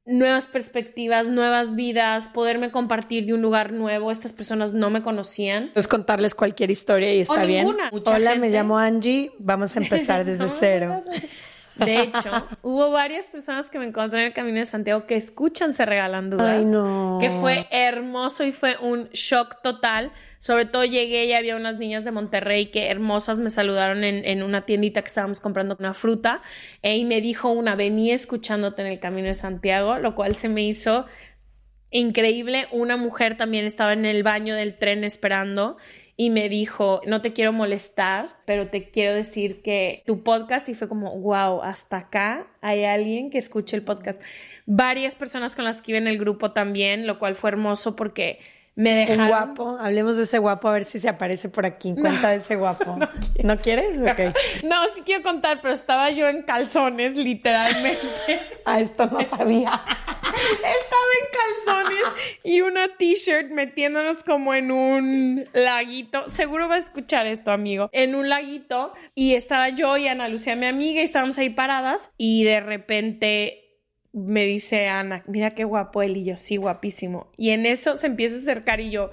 nuevas 0.05 0.47
perspectivas, 0.47 1.29
nuevas 1.29 1.75
vidas, 1.75 2.29
poderme 2.29 2.71
compartir 2.71 3.25
de 3.25 3.33
un 3.33 3.41
lugar 3.41 3.73
nuevo. 3.73 4.11
Estas 4.11 4.33
personas 4.33 4.73
no 4.73 4.89
me 4.89 5.01
conocían. 5.01 5.71
Puedes 5.73 5.87
contarles 5.87 6.35
cualquier 6.35 6.71
historia 6.71 7.13
y 7.13 7.21
está 7.21 7.43
bien. 7.45 7.67
Hola, 8.05 8.35
me 8.35 8.49
llamo 8.49 8.77
Angie. 8.77 9.31
Vamos 9.39 9.75
a 9.75 9.79
empezar 9.79 10.25
desde 10.25 10.49
cero. 10.49 11.01
De 11.77 12.01
hecho, 12.01 12.47
hubo 12.61 12.91
varias 12.91 13.27
personas 13.29 13.69
que 13.69 13.79
me 13.79 13.85
encontré 13.85 14.21
en 14.21 14.27
el 14.27 14.33
Camino 14.33 14.59
de 14.59 14.65
Santiago 14.65 15.05
que 15.05 15.15
escuchan 15.15 15.73
Se 15.73 15.85
Regalan 15.85 16.29
Dudas. 16.29 16.59
Ay, 16.59 16.65
no. 16.65 17.17
Que 17.19 17.29
fue 17.29 17.67
hermoso 17.71 18.43
y 18.43 18.51
fue 18.51 18.77
un 18.81 19.09
shock 19.09 19.61
total. 19.61 20.11
Sobre 20.37 20.65
todo 20.65 20.85
llegué 20.85 21.25
y 21.25 21.33
había 21.33 21.55
unas 21.55 21.77
niñas 21.77 22.05
de 22.05 22.11
Monterrey 22.11 22.67
que 22.67 22.89
hermosas 22.89 23.39
me 23.39 23.49
saludaron 23.49 24.03
en, 24.03 24.43
una 24.43 24.65
tiendita 24.65 25.01
que 25.01 25.07
estábamos 25.07 25.39
comprando 25.39 25.75
una 25.79 25.93
fruta 25.93 26.41
e, 26.81 26.97
y 26.97 27.05
me 27.05 27.19
dijo 27.19 27.49
una, 27.49 27.75
venía 27.75 28.13
escuchándote 28.13 28.81
en 28.81 28.87
el 28.89 28.99
Camino 28.99 29.27
de 29.27 29.33
Santiago, 29.33 29.97
lo 29.97 30.15
cual 30.15 30.35
se 30.35 30.49
me 30.49 30.63
hizo 30.63 31.05
increíble. 31.89 32.67
Una 32.71 32.97
mujer 32.97 33.37
también 33.37 33.65
estaba 33.65 33.93
en 33.93 34.05
el 34.05 34.23
baño 34.23 34.55
del 34.55 34.77
tren 34.77 35.03
esperando 35.03 35.77
y 36.17 36.29
me 36.29 36.47
dijo, 36.47 37.01
no 37.05 37.21
te 37.21 37.33
quiero 37.33 37.51
molestar, 37.51 38.37
pero 38.45 38.69
te 38.69 38.89
quiero 38.89 39.13
decir 39.13 39.61
que 39.61 40.01
tu 40.05 40.23
podcast 40.23 40.69
y 40.69 40.73
fue 40.73 40.87
como, 40.87 41.17
wow, 41.19 41.61
hasta 41.61 41.97
acá 41.97 42.47
hay 42.61 42.85
alguien 42.85 43.29
que 43.29 43.37
escuche 43.37 43.75
el 43.75 43.83
podcast. 43.83 44.21
Varias 44.65 45.15
personas 45.15 45.55
con 45.55 45.65
las 45.65 45.81
que 45.81 45.91
iba 45.91 45.97
en 45.97 46.07
el 46.07 46.17
grupo 46.17 46.51
también, 46.51 47.05
lo 47.05 47.19
cual 47.19 47.35
fue 47.35 47.49
hermoso 47.49 47.97
porque 47.97 48.39
me 48.75 48.93
dejaron. 48.93 49.21
Un 49.21 49.27
guapo, 49.29 49.77
hablemos 49.79 50.17
de 50.17 50.23
ese 50.23 50.37
guapo 50.37 50.67
a 50.67 50.73
ver 50.73 50.83
si 50.83 50.99
se 50.99 51.07
aparece 51.07 51.49
por 51.49 51.65
aquí. 51.65 51.95
Cuenta 51.95 52.29
de 52.29 52.37
ese 52.37 52.55
guapo. 52.57 52.97
No, 53.43 53.57
quieres? 53.59 53.99
No, 54.63 54.75
sí 54.93 55.01
quiero 55.05 55.23
contar, 55.23 55.61
pero 55.61 55.73
estaba 55.73 56.09
yo 56.11 56.27
en 56.27 56.43
calzones, 56.43 57.15
literalmente. 57.15 58.39
ah, 58.65 58.79
esto 58.79 59.05
no 59.05 59.21
sabía. 59.23 59.71
estaba 59.71 61.11
en 61.21 61.27
calzones 61.31 62.03
y 62.43 62.61
una 62.61 62.87
t-shirt 62.97 63.51
metiéndonos 63.51 64.23
como 64.23 64.53
en 64.53 64.71
un 64.71 65.45
laguito. 65.53 66.27
Seguro 66.27 66.67
va 66.67 66.75
a 66.75 66.79
escuchar 66.79 67.27
esto, 67.27 67.51
amigo. 67.51 67.89
En 67.93 68.15
un 68.15 68.29
laguito 68.29 68.93
y 69.13 69.35
estaba 69.35 69.69
yo 69.69 69.95
y 69.97 70.07
Ana 70.07 70.27
Lucía, 70.27 70.55
mi 70.55 70.65
amiga, 70.65 71.01
y 71.01 71.05
estábamos 71.05 71.37
ahí 71.37 71.49
paradas 71.49 72.11
y 72.17 72.43
de 72.43 72.59
repente 72.59 73.64
me 74.15 74.45
dice 74.45 74.87
Ana, 74.87 75.23
mira 75.27 75.51
qué 75.51 75.65
guapo 75.65 76.01
él 76.01 76.15
y 76.15 76.23
yo, 76.23 76.37
sí, 76.37 76.55
guapísimo. 76.55 77.27
Y 77.35 77.49
en 77.49 77.65
eso 77.65 77.97
se 77.97 78.07
empieza 78.07 78.35
a 78.35 78.39
acercar 78.39 78.79
y 78.79 78.89
yo, 78.89 79.11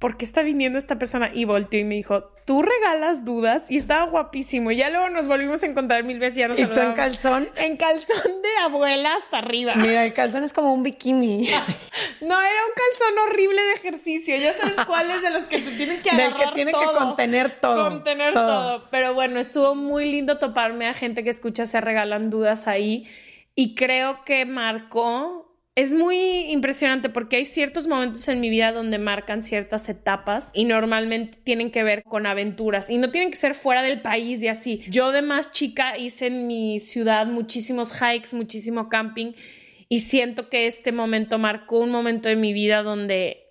¿por 0.00 0.16
qué 0.16 0.24
está 0.24 0.42
viniendo 0.42 0.76
esta 0.76 0.98
persona? 0.98 1.30
Y 1.32 1.44
volteó 1.44 1.78
y 1.78 1.84
me 1.84 1.94
dijo, 1.94 2.32
tú 2.44 2.62
regalas 2.62 3.24
dudas 3.24 3.70
y 3.70 3.76
estaba 3.76 4.06
guapísimo. 4.06 4.72
Y 4.72 4.76
ya 4.76 4.90
luego 4.90 5.08
nos 5.10 5.28
volvimos 5.28 5.62
a 5.62 5.66
encontrar 5.66 6.02
mil 6.02 6.18
veces 6.18 6.38
y 6.38 6.40
ya 6.40 6.48
nos 6.48 6.58
¿Y 6.58 6.66
tú 6.66 6.80
en 6.80 6.94
calzón? 6.94 7.48
En 7.54 7.76
calzón 7.76 8.42
de 8.42 8.64
abuela 8.64 9.14
hasta 9.14 9.38
arriba. 9.38 9.76
Mira, 9.76 10.04
el 10.04 10.12
calzón 10.12 10.42
es 10.42 10.52
como 10.52 10.74
un 10.74 10.82
bikini. 10.82 11.46
no, 12.20 12.42
era 12.42 12.60
un 12.66 12.72
calzón 12.74 13.18
horrible 13.28 13.62
de 13.62 13.72
ejercicio. 13.74 14.36
Ya 14.36 14.52
sabes 14.52 14.84
cuál 14.84 15.12
es 15.12 15.22
de 15.22 15.30
los 15.30 15.44
que 15.44 15.58
te 15.58 15.70
tienen 15.70 16.02
que 16.02 16.10
agarrar 16.10 16.32
Del 16.38 16.48
que 16.48 16.54
tiene 16.56 16.72
que 16.72 16.98
contener 16.98 17.60
todo. 17.60 17.88
Contener 17.88 18.34
todo. 18.34 18.46
todo. 18.46 18.88
Pero 18.90 19.14
bueno, 19.14 19.38
estuvo 19.38 19.76
muy 19.76 20.10
lindo 20.10 20.38
toparme 20.38 20.88
a 20.88 20.94
gente 20.94 21.22
que 21.22 21.30
escucha 21.30 21.66
se 21.66 21.80
regalan 21.80 22.30
dudas 22.30 22.66
ahí 22.66 23.06
y 23.54 23.74
creo 23.74 24.24
que 24.24 24.44
marcó, 24.46 25.58
es 25.74 25.92
muy 25.94 26.16
impresionante 26.50 27.08
porque 27.08 27.36
hay 27.36 27.46
ciertos 27.46 27.86
momentos 27.86 28.28
en 28.28 28.40
mi 28.40 28.50
vida 28.50 28.72
donde 28.72 28.98
marcan 28.98 29.42
ciertas 29.42 29.88
etapas 29.88 30.50
y 30.54 30.64
normalmente 30.64 31.38
tienen 31.42 31.70
que 31.70 31.82
ver 31.82 32.02
con 32.02 32.26
aventuras 32.26 32.90
y 32.90 32.98
no 32.98 33.10
tienen 33.10 33.30
que 33.30 33.36
ser 33.36 33.54
fuera 33.54 33.82
del 33.82 34.02
país 34.02 34.42
y 34.42 34.48
así. 34.48 34.82
Yo 34.88 35.12
de 35.12 35.22
más 35.22 35.50
chica 35.52 35.96
hice 35.96 36.26
en 36.26 36.46
mi 36.46 36.78
ciudad 36.78 37.26
muchísimos 37.26 37.92
hikes, 37.92 38.34
muchísimo 38.34 38.88
camping 38.88 39.32
y 39.88 40.00
siento 40.00 40.48
que 40.48 40.66
este 40.66 40.92
momento 40.92 41.38
marcó 41.38 41.78
un 41.78 41.90
momento 41.90 42.28
de 42.28 42.36
mi 42.36 42.52
vida 42.52 42.82
donde 42.82 43.46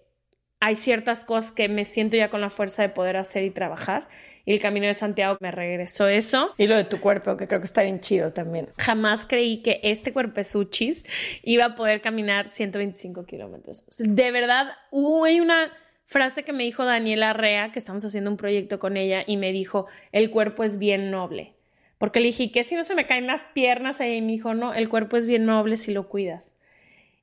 hay 0.59 0.75
ciertas 0.75 1.23
cosas 1.23 1.51
que 1.51 1.69
me 1.69 1.85
siento 1.85 2.17
ya 2.17 2.29
con 2.29 2.41
la 2.41 2.51
fuerza 2.51 2.83
de 2.83 2.89
poder 2.89 3.17
hacer 3.17 3.43
y 3.43 3.49
trabajar 3.49 4.07
el 4.51 4.59
Camino 4.59 4.87
de 4.87 4.93
Santiago 4.93 5.37
me 5.39 5.51
regresó 5.51 6.07
eso. 6.07 6.53
Y 6.57 6.67
lo 6.67 6.75
de 6.75 6.83
tu 6.83 6.99
cuerpo, 6.99 7.37
que 7.37 7.47
creo 7.47 7.59
que 7.59 7.65
está 7.65 7.83
bien 7.83 7.99
chido 7.99 8.33
también. 8.33 8.69
Jamás 8.77 9.25
creí 9.25 9.61
que 9.61 9.79
este 9.83 10.13
cuerpezuchis 10.13 11.05
iba 11.43 11.65
a 11.65 11.75
poder 11.75 12.01
caminar 12.01 12.49
125 12.49 13.25
kilómetros. 13.25 13.85
De 13.97 14.31
verdad, 14.31 14.71
hubo 14.89 15.21
una 15.21 15.71
frase 16.05 16.43
que 16.43 16.51
me 16.51 16.63
dijo 16.63 16.83
Daniela 16.83 17.33
Rea, 17.33 17.71
que 17.71 17.79
estamos 17.79 18.03
haciendo 18.03 18.29
un 18.29 18.37
proyecto 18.37 18.79
con 18.79 18.97
ella, 18.97 19.23
y 19.25 19.37
me 19.37 19.51
dijo, 19.51 19.87
el 20.11 20.29
cuerpo 20.29 20.63
es 20.63 20.77
bien 20.77 21.09
noble. 21.09 21.53
Porque 21.97 22.19
le 22.19 22.27
dije, 22.27 22.51
¿qué 22.51 22.63
si 22.63 22.75
no 22.75 22.83
se 22.83 22.95
me 22.95 23.05
caen 23.05 23.27
las 23.27 23.45
piernas? 23.53 24.01
Y 24.01 24.21
me 24.21 24.31
dijo, 24.31 24.53
no, 24.53 24.73
el 24.73 24.89
cuerpo 24.89 25.17
es 25.17 25.25
bien 25.25 25.45
noble 25.45 25.77
si 25.77 25.93
lo 25.93 26.09
cuidas. 26.09 26.53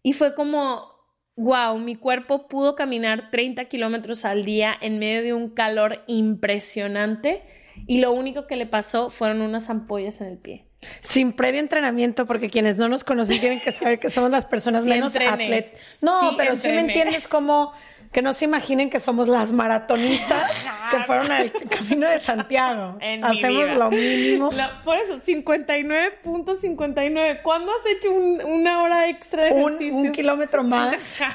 Y 0.03 0.13
fue 0.13 0.35
como, 0.35 0.98
wow, 1.39 1.79
mi 1.79 1.95
cuerpo 1.95 2.49
pudo 2.49 2.75
caminar 2.75 3.31
30 3.31 3.65
kilómetros 3.67 4.25
al 4.25 4.45
día 4.45 4.77
en 4.81 4.99
medio 4.99 5.23
de 5.23 5.33
un 5.33 5.49
calor 5.51 6.03
impresionante 6.09 7.43
y 7.87 8.01
lo 8.01 8.13
único 8.13 8.47
que 8.49 8.57
le 8.57 8.67
pasó 8.67 9.09
fueron 9.09 9.41
unas 9.41 9.71
ampollas 9.71 10.21
en 10.21 10.27
el 10.27 10.39
pie. 10.39 10.67
Sin 11.01 11.33
previo 11.33 11.61
entrenamiento, 11.61 12.27
porque 12.27 12.51
quienes 12.51 12.77
no 12.77 12.89
nos 12.89 13.05
conocen 13.05 13.41
tienen 13.41 13.61
que 13.61 13.73
saber 13.73 14.01
que 14.01 14.11
somos 14.11 14.31
las 14.31 14.47
personas 14.47 14.85
menos 14.85 15.15
atletas. 15.15 16.03
No, 16.03 16.35
pero 16.37 16.57
si 16.57 16.69
me 16.69 16.81
entiendes 16.81 17.29
cómo 17.29 17.73
que 18.13 18.23
no 18.23 18.33
se 18.35 18.47
imaginen 18.47 18.91
que 18.91 18.99
somos 19.01 19.29
las 19.29 19.53
maratonistas 19.53 20.67
que 20.91 20.99
fueron 21.05 21.31
al 21.31 21.53
Camino 21.53 22.09
de 22.09 22.19
Santiago. 22.21 22.99
Hacemos 23.23 23.71
lo 23.77 23.91
mínimo. 23.91 24.51
por 24.85 24.97
eso, 24.97 25.17
59.59. 25.17 27.43
¿Cuándo 27.43 27.73
has 27.73 27.85
hecho 27.87 28.13
una 28.13 28.83
hora 28.83 29.09
extra 29.09 29.45
de 29.45 29.51
ejercicio? 29.51 29.95
Un, 29.95 30.13
kilómetro 30.13 30.65
más. 30.65 31.19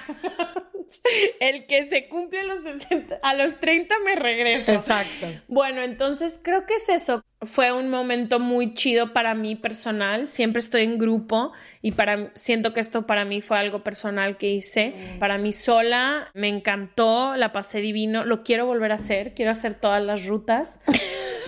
El 1.40 1.66
que 1.66 1.88
se 1.88 2.08
cumple 2.08 2.42
a 2.42 2.44
los 2.44 2.62
60, 2.62 3.20
a 3.22 3.34
los 3.34 3.60
30 3.60 3.96
me 4.06 4.14
regreso. 4.16 4.74
Exacto. 4.74 5.28
Bueno, 5.48 5.82
entonces 5.82 6.40
creo 6.42 6.66
que 6.66 6.76
es 6.76 6.88
eso. 6.90 7.24
Fue 7.46 7.72
un 7.72 7.90
momento 7.90 8.40
muy 8.40 8.74
chido 8.74 9.14
para 9.14 9.36
mí 9.36 9.56
personal. 9.56 10.28
Siempre 10.28 10.60
estoy 10.60 10.84
en 10.84 10.98
grupo 10.98 11.52
y 11.82 11.92
para 11.92 12.32
siento 12.36 12.74
que 12.74 12.80
esto 12.80 13.06
para 13.06 13.26
mí 13.26 13.42
fue 13.42 13.58
algo 13.58 13.84
personal 13.84 14.38
que 14.38 14.50
hice. 14.50 14.94
Para 15.20 15.38
mí 15.38 15.52
sola 15.52 16.30
me 16.34 16.48
encantó, 16.48 17.36
la 17.36 17.52
pasé 17.52 17.80
divino, 17.80 18.26
lo 18.26 18.44
quiero 18.44 18.66
volver 18.66 18.92
a 18.92 18.96
hacer, 18.96 19.34
quiero 19.34 19.52
hacer 19.52 19.74
todas 19.76 20.02
las 20.02 20.26
rutas. 20.26 20.78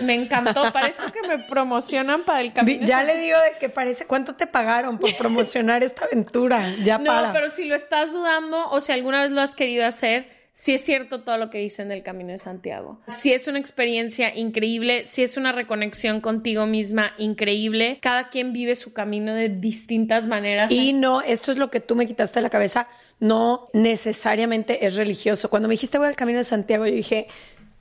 Me 0.00 0.14
encantó, 0.14 0.70
parece 0.72 1.02
que 1.12 1.26
me 1.26 1.38
promocionan 1.38 2.24
para 2.24 2.40
el 2.42 2.52
camino. 2.52 2.84
Ya 2.84 3.02
le 3.02 3.16
digo 3.16 3.38
de 3.38 3.58
que 3.58 3.68
parece, 3.68 4.06
¿cuánto 4.06 4.34
te 4.34 4.46
pagaron 4.46 4.98
por 4.98 5.16
promocionar 5.16 5.82
esta 5.82 6.04
aventura? 6.04 6.62
Ya 6.84 6.98
no, 6.98 7.32
pero 7.32 7.48
si 7.48 7.64
lo 7.64 7.74
estás 7.74 8.12
dudando 8.12 8.68
o 8.70 8.80
si 8.80 8.92
alguna 8.92 9.22
vez 9.22 9.32
lo 9.32 9.40
has 9.40 9.54
querido 9.54 9.86
hacer, 9.86 10.35
si 10.58 10.72
es 10.72 10.80
cierto 10.80 11.20
todo 11.20 11.36
lo 11.36 11.50
que 11.50 11.58
dicen 11.58 11.90
del 11.90 12.02
Camino 12.02 12.32
de 12.32 12.38
Santiago. 12.38 12.98
Si 13.08 13.30
es 13.30 13.46
una 13.46 13.58
experiencia 13.58 14.34
increíble, 14.34 15.04
si 15.04 15.22
es 15.22 15.36
una 15.36 15.52
reconexión 15.52 16.22
contigo 16.22 16.64
misma 16.64 17.12
increíble. 17.18 17.98
Cada 18.00 18.30
quien 18.30 18.54
vive 18.54 18.74
su 18.74 18.94
camino 18.94 19.34
de 19.34 19.50
distintas 19.50 20.26
maneras. 20.26 20.70
Y 20.70 20.94
no, 20.94 21.20
esto 21.20 21.52
es 21.52 21.58
lo 21.58 21.70
que 21.70 21.80
tú 21.80 21.94
me 21.94 22.06
quitaste 22.06 22.38
de 22.38 22.42
la 22.42 22.48
cabeza, 22.48 22.88
no 23.20 23.68
necesariamente 23.74 24.86
es 24.86 24.96
religioso. 24.96 25.50
Cuando 25.50 25.68
me 25.68 25.74
dijiste 25.74 25.98
voy 25.98 26.08
al 26.08 26.16
Camino 26.16 26.38
de 26.38 26.44
Santiago, 26.44 26.86
yo 26.86 26.94
dije, 26.94 27.26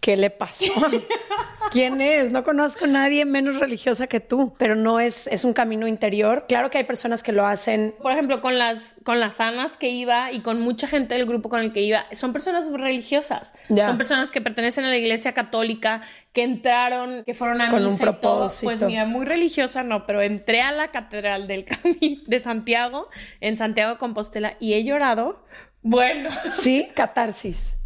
¿qué 0.02 0.18
le 0.18 0.30
pasó? 0.30 0.66
¿Quién 1.72 2.02
es? 2.02 2.32
No 2.32 2.44
conozco 2.44 2.86
a 2.86 2.88
nadie 2.88 3.26
menos 3.26 3.60
religiosa 3.60 4.08
que 4.08 4.20
tú, 4.20 4.54
pero 4.58 4.76
no 4.76 5.00
es, 5.00 5.28
es 5.28 5.44
un 5.44 5.54
camino 5.54 5.88
interior. 5.88 6.46
Claro 6.48 6.70
que 6.70 6.78
hay 6.78 6.84
personas 6.84 7.24
que 7.24 7.32
lo 7.32 7.46
hacen. 7.46 7.96
Por 8.02 8.12
ejemplo, 8.12 8.42
con 8.42 8.58
las, 8.58 9.02
con 9.04 9.20
las 9.20 9.36
sanas 9.36 9.78
que 9.78 9.90
iba 9.90 10.32
y 10.32 10.42
con 10.42 10.62
mucha 10.62 10.88
gente 10.88 11.16
del 11.16 11.26
grupo 11.26 11.50
con 11.50 11.62
el 11.62 11.74
que 11.74 11.82
iba, 11.82 12.06
son 12.12 12.34
personas 12.34 12.70
religiosas. 12.72 13.54
Son 13.68 13.98
personas 13.98 14.32
que 14.32 14.42
pertenecen 14.42 14.86
a 14.86 14.90
la 14.90 14.98
iglesia 14.98 15.34
católica, 15.34 16.02
que 16.34 16.44
entraron, 16.44 17.24
que 17.24 17.34
fueron 17.34 17.62
a 17.62 17.70
con 17.70 17.86
un 17.86 17.98
propósito. 17.98 18.66
Pues 18.66 18.82
mira, 18.82 19.06
muy 19.06 19.26
religiosa 19.26 19.84
no, 19.84 20.06
pero 20.06 20.22
entré 20.22 20.62
a 20.62 20.72
la 20.72 20.92
catedral 20.92 21.48
del 21.48 21.66
Camino 21.66 22.22
de 22.26 22.40
Santiago, 22.40 23.10
en 23.42 23.58
Santiago 23.58 23.94
de 23.94 23.98
Compostela, 23.98 24.58
y 24.60 24.74
he 24.74 24.84
llorado. 24.84 25.46
Bueno. 25.82 26.30
Sí, 26.54 26.88
catarsis. 26.96 27.78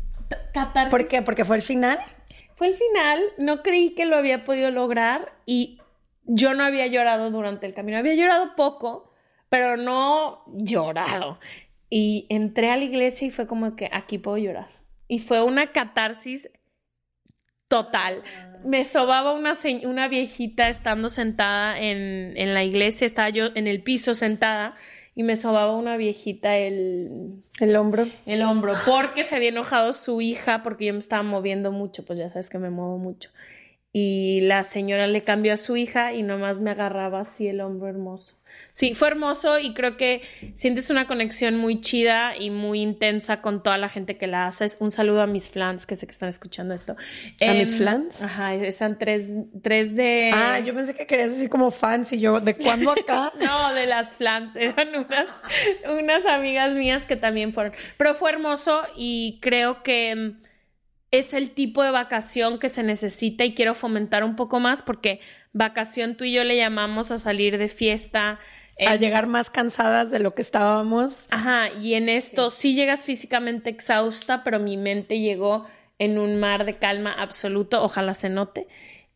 Catarsis. 0.54 0.92
¿Por 0.92 1.08
qué? 1.08 1.22
Porque 1.22 1.46
fue 1.46 1.56
el 1.58 1.62
final. 1.62 1.98
Fue 2.56 2.68
el 2.68 2.76
final, 2.76 3.24
no 3.38 3.64
creí 3.64 3.92
que 3.96 4.06
lo 4.06 4.18
había 4.18 4.44
podido 4.44 4.70
lograr 4.70 5.32
y 5.46 5.80
yo 6.26 6.54
no 6.54 6.64
había 6.64 6.88
llorado 6.88 7.32
durante 7.32 7.66
el 7.66 7.74
camino. 7.74 7.98
Había 7.98 8.16
llorado 8.16 8.56
poco, 8.58 9.14
pero 9.48 9.78
no 9.78 10.44
llorado. 10.48 11.40
Y 11.90 12.28
entré 12.30 12.70
a 12.70 12.78
la 12.78 12.84
iglesia 12.84 13.28
y 13.28 13.32
fue 13.32 13.48
como 13.48 13.76
que 13.78 13.90
aquí 13.92 14.18
puedo 14.18 14.38
llorar. 14.38 14.70
Y 15.08 15.20
fue 15.20 15.42
una 15.42 15.72
catarsis 15.72 16.50
total. 17.70 18.24
Me 18.66 18.84
sobaba 18.84 19.34
una, 19.34 19.54
una 19.86 20.08
viejita 20.10 20.68
estando 20.68 21.08
sentada 21.08 21.80
en, 21.80 22.34
en 22.36 22.54
la 22.54 22.64
iglesia, 22.66 23.06
estaba 23.06 23.30
yo 23.30 23.48
en 23.56 23.68
el 23.68 23.82
piso 23.82 24.16
sentada 24.16 24.76
y 25.20 25.24
me 25.24 25.36
sobaba 25.36 25.76
una 25.76 25.98
viejita 25.98 26.56
el... 26.56 27.44
El 27.60 27.76
hombro. 27.76 28.08
El 28.26 28.42
hombro, 28.42 28.74
porque 28.86 29.26
se 29.26 29.36
había 29.36 29.50
enojado 29.50 29.92
su 29.92 30.22
hija 30.22 30.64
porque 30.64 30.86
yo 30.86 30.94
me 30.94 31.02
estaba 31.02 31.24
moviendo 31.24 31.74
mucho, 31.74 32.06
pues 32.06 32.18
ya 32.18 32.30
sabes 32.30 32.50
que 32.50 32.58
me 32.58 32.70
muevo 32.70 32.98
mucho. 32.98 33.30
Y 33.92 34.42
la 34.42 34.64
señora 34.64 35.08
le 35.08 35.24
cambió 35.24 35.54
a 35.54 35.58
su 35.58 35.76
hija 35.76 36.14
y 36.14 36.22
nomás 36.22 36.60
me 36.60 36.72
agarraba 36.72 37.22
así 37.22 37.48
el 37.48 37.62
hombro 37.62 37.88
hermoso. 37.88 38.36
Sí, 38.74 38.94
fue 38.94 39.10
hermoso 39.10 39.60
y 39.60 39.74
creo 39.74 39.98
que 39.98 40.22
sientes 40.54 40.90
una 40.90 41.08
conexión 41.08 41.58
muy 41.58 41.82
chida 41.82 42.36
y 42.38 42.50
muy 42.50 42.82
intensa 42.82 43.42
con 43.42 43.62
toda 43.62 43.78
la 43.78 43.90
gente 43.90 44.18
que 44.18 44.28
la 44.28 44.48
haces. 44.48 44.78
Un 44.80 44.92
saludo 44.92 45.22
a 45.22 45.28
mis 45.28 45.50
flans 45.50 45.86
que 45.86 45.96
sé 45.96 46.06
que 46.06 46.12
están 46.12 46.30
escuchando 46.30 46.74
esto. 46.74 46.96
¿A 47.42 47.54
mis 47.54 47.76
flans? 47.76 48.22
Ajá, 48.22 48.54
eran 48.54 48.98
tres, 48.98 49.32
tres 49.62 49.96
de... 49.96 50.32
Ah, 50.34 50.60
yo 50.60 50.74
pensé 50.74 50.96
que 50.96 51.06
querías 51.06 51.32
decir 51.32 51.50
como 51.50 51.72
fans 51.72 52.14
y 52.14 52.20
yo, 52.20 52.40
¿de 52.40 52.56
cuándo 52.56 52.92
acá? 52.92 53.32
no, 53.40 53.74
de 53.74 53.86
las 53.86 54.16
flans. 54.16 54.56
Eran 54.56 54.90
unas, 54.96 55.28
unas 55.90 56.26
amigas 56.26 56.72
mías 56.74 57.04
que 57.04 57.16
también 57.16 57.54
fueron. 57.54 57.74
Pero 57.98 58.16
fue 58.16 58.32
hermoso 58.32 58.82
y 58.96 59.40
creo 59.42 59.84
que 59.84 60.36
es 61.12 61.34
el 61.34 61.52
tipo 61.52 61.84
de 61.84 61.92
vacación 61.92 62.60
que 62.60 62.70
se 62.70 62.84
necesita 62.84 63.46
y 63.46 63.54
quiero 63.54 63.74
fomentar 63.74 64.24
un 64.24 64.36
poco 64.36 64.60
más 64.60 64.84
porque 64.84 65.20
vacación 65.54 66.16
tú 66.16 66.24
y 66.24 66.34
yo 66.34 66.44
le 66.44 66.58
llamamos 66.58 67.12
a 67.12 67.18
salir 67.18 67.58
de 67.58 67.68
fiesta. 67.68 68.40
A 68.86 68.96
llegar 68.96 69.28
más 69.28 69.50
cansadas 69.50 70.10
de 70.12 70.20
lo 70.20 70.32
que 70.32 70.42
estábamos. 70.42 71.28
Ajá, 71.32 71.70
y 71.82 71.96
en 71.96 72.08
esto 72.08 72.50
sí. 72.50 72.76
llegas 72.76 73.04
físicamente 73.04 73.70
exhausta, 73.70 74.44
pero 74.44 74.60
mi 74.60 74.78
mente 74.78 75.20
llegó 75.20 75.66
en 75.98 76.18
un 76.18 76.40
mar 76.40 76.66
de 76.66 76.78
calma 76.78 77.12
absoluto, 77.12 77.84
ojalá 77.84 78.14
se 78.14 78.30
note, 78.30 78.68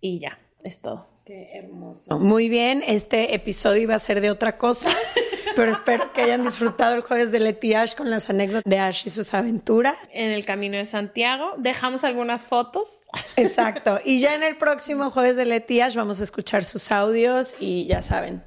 y 0.01 0.19
ya, 0.19 0.39
es 0.65 0.81
todo. 0.81 1.07
Qué 1.25 1.51
hermoso. 1.53 2.19
Muy 2.19 2.49
bien, 2.49 2.83
este 2.85 3.33
episodio 3.33 3.83
iba 3.83 3.95
a 3.95 3.99
ser 3.99 4.19
de 4.19 4.29
otra 4.29 4.57
cosa. 4.57 4.89
Pero 5.55 5.71
espero 5.71 6.11
que 6.13 6.21
hayan 6.21 6.43
disfrutado 6.43 6.95
el 6.95 7.01
jueves 7.01 7.31
de 7.31 7.39
Leti 7.39 7.75
Ash 7.75 7.95
con 7.95 8.09
las 8.09 8.29
anécdotas 8.29 8.63
de 8.65 8.79
Ash 8.79 9.03
y 9.05 9.09
sus 9.11 9.33
aventuras. 9.33 9.95
En 10.11 10.31
el 10.31 10.45
camino 10.45 10.77
de 10.77 10.85
Santiago. 10.85 11.53
Dejamos 11.57 12.03
algunas 12.03 12.47
fotos. 12.47 13.07
Exacto. 13.35 13.99
Y 14.03 14.19
ya 14.19 14.33
en 14.33 14.43
el 14.43 14.57
próximo 14.57 15.11
jueves 15.11 15.37
de 15.37 15.45
Leti 15.45 15.81
Ash 15.81 15.95
vamos 15.95 16.21
a 16.21 16.23
escuchar 16.23 16.63
sus 16.63 16.91
audios 16.91 17.55
y 17.59 17.85
ya 17.85 18.01
saben. 18.01 18.43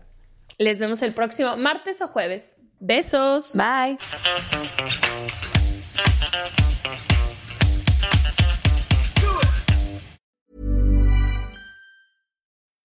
Les 0.58 0.80
vemos 0.80 1.02
el 1.02 1.14
próximo 1.14 1.56
martes 1.56 2.02
o 2.02 2.08
jueves. 2.08 2.56
Besos. 2.80 3.52
Bye. 3.54 3.98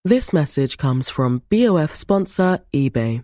This 0.03 0.33
message 0.33 0.77
comes 0.77 1.09
from 1.09 1.43
BOF 1.49 1.93
sponsor 1.93 2.59
eBay. 2.73 3.23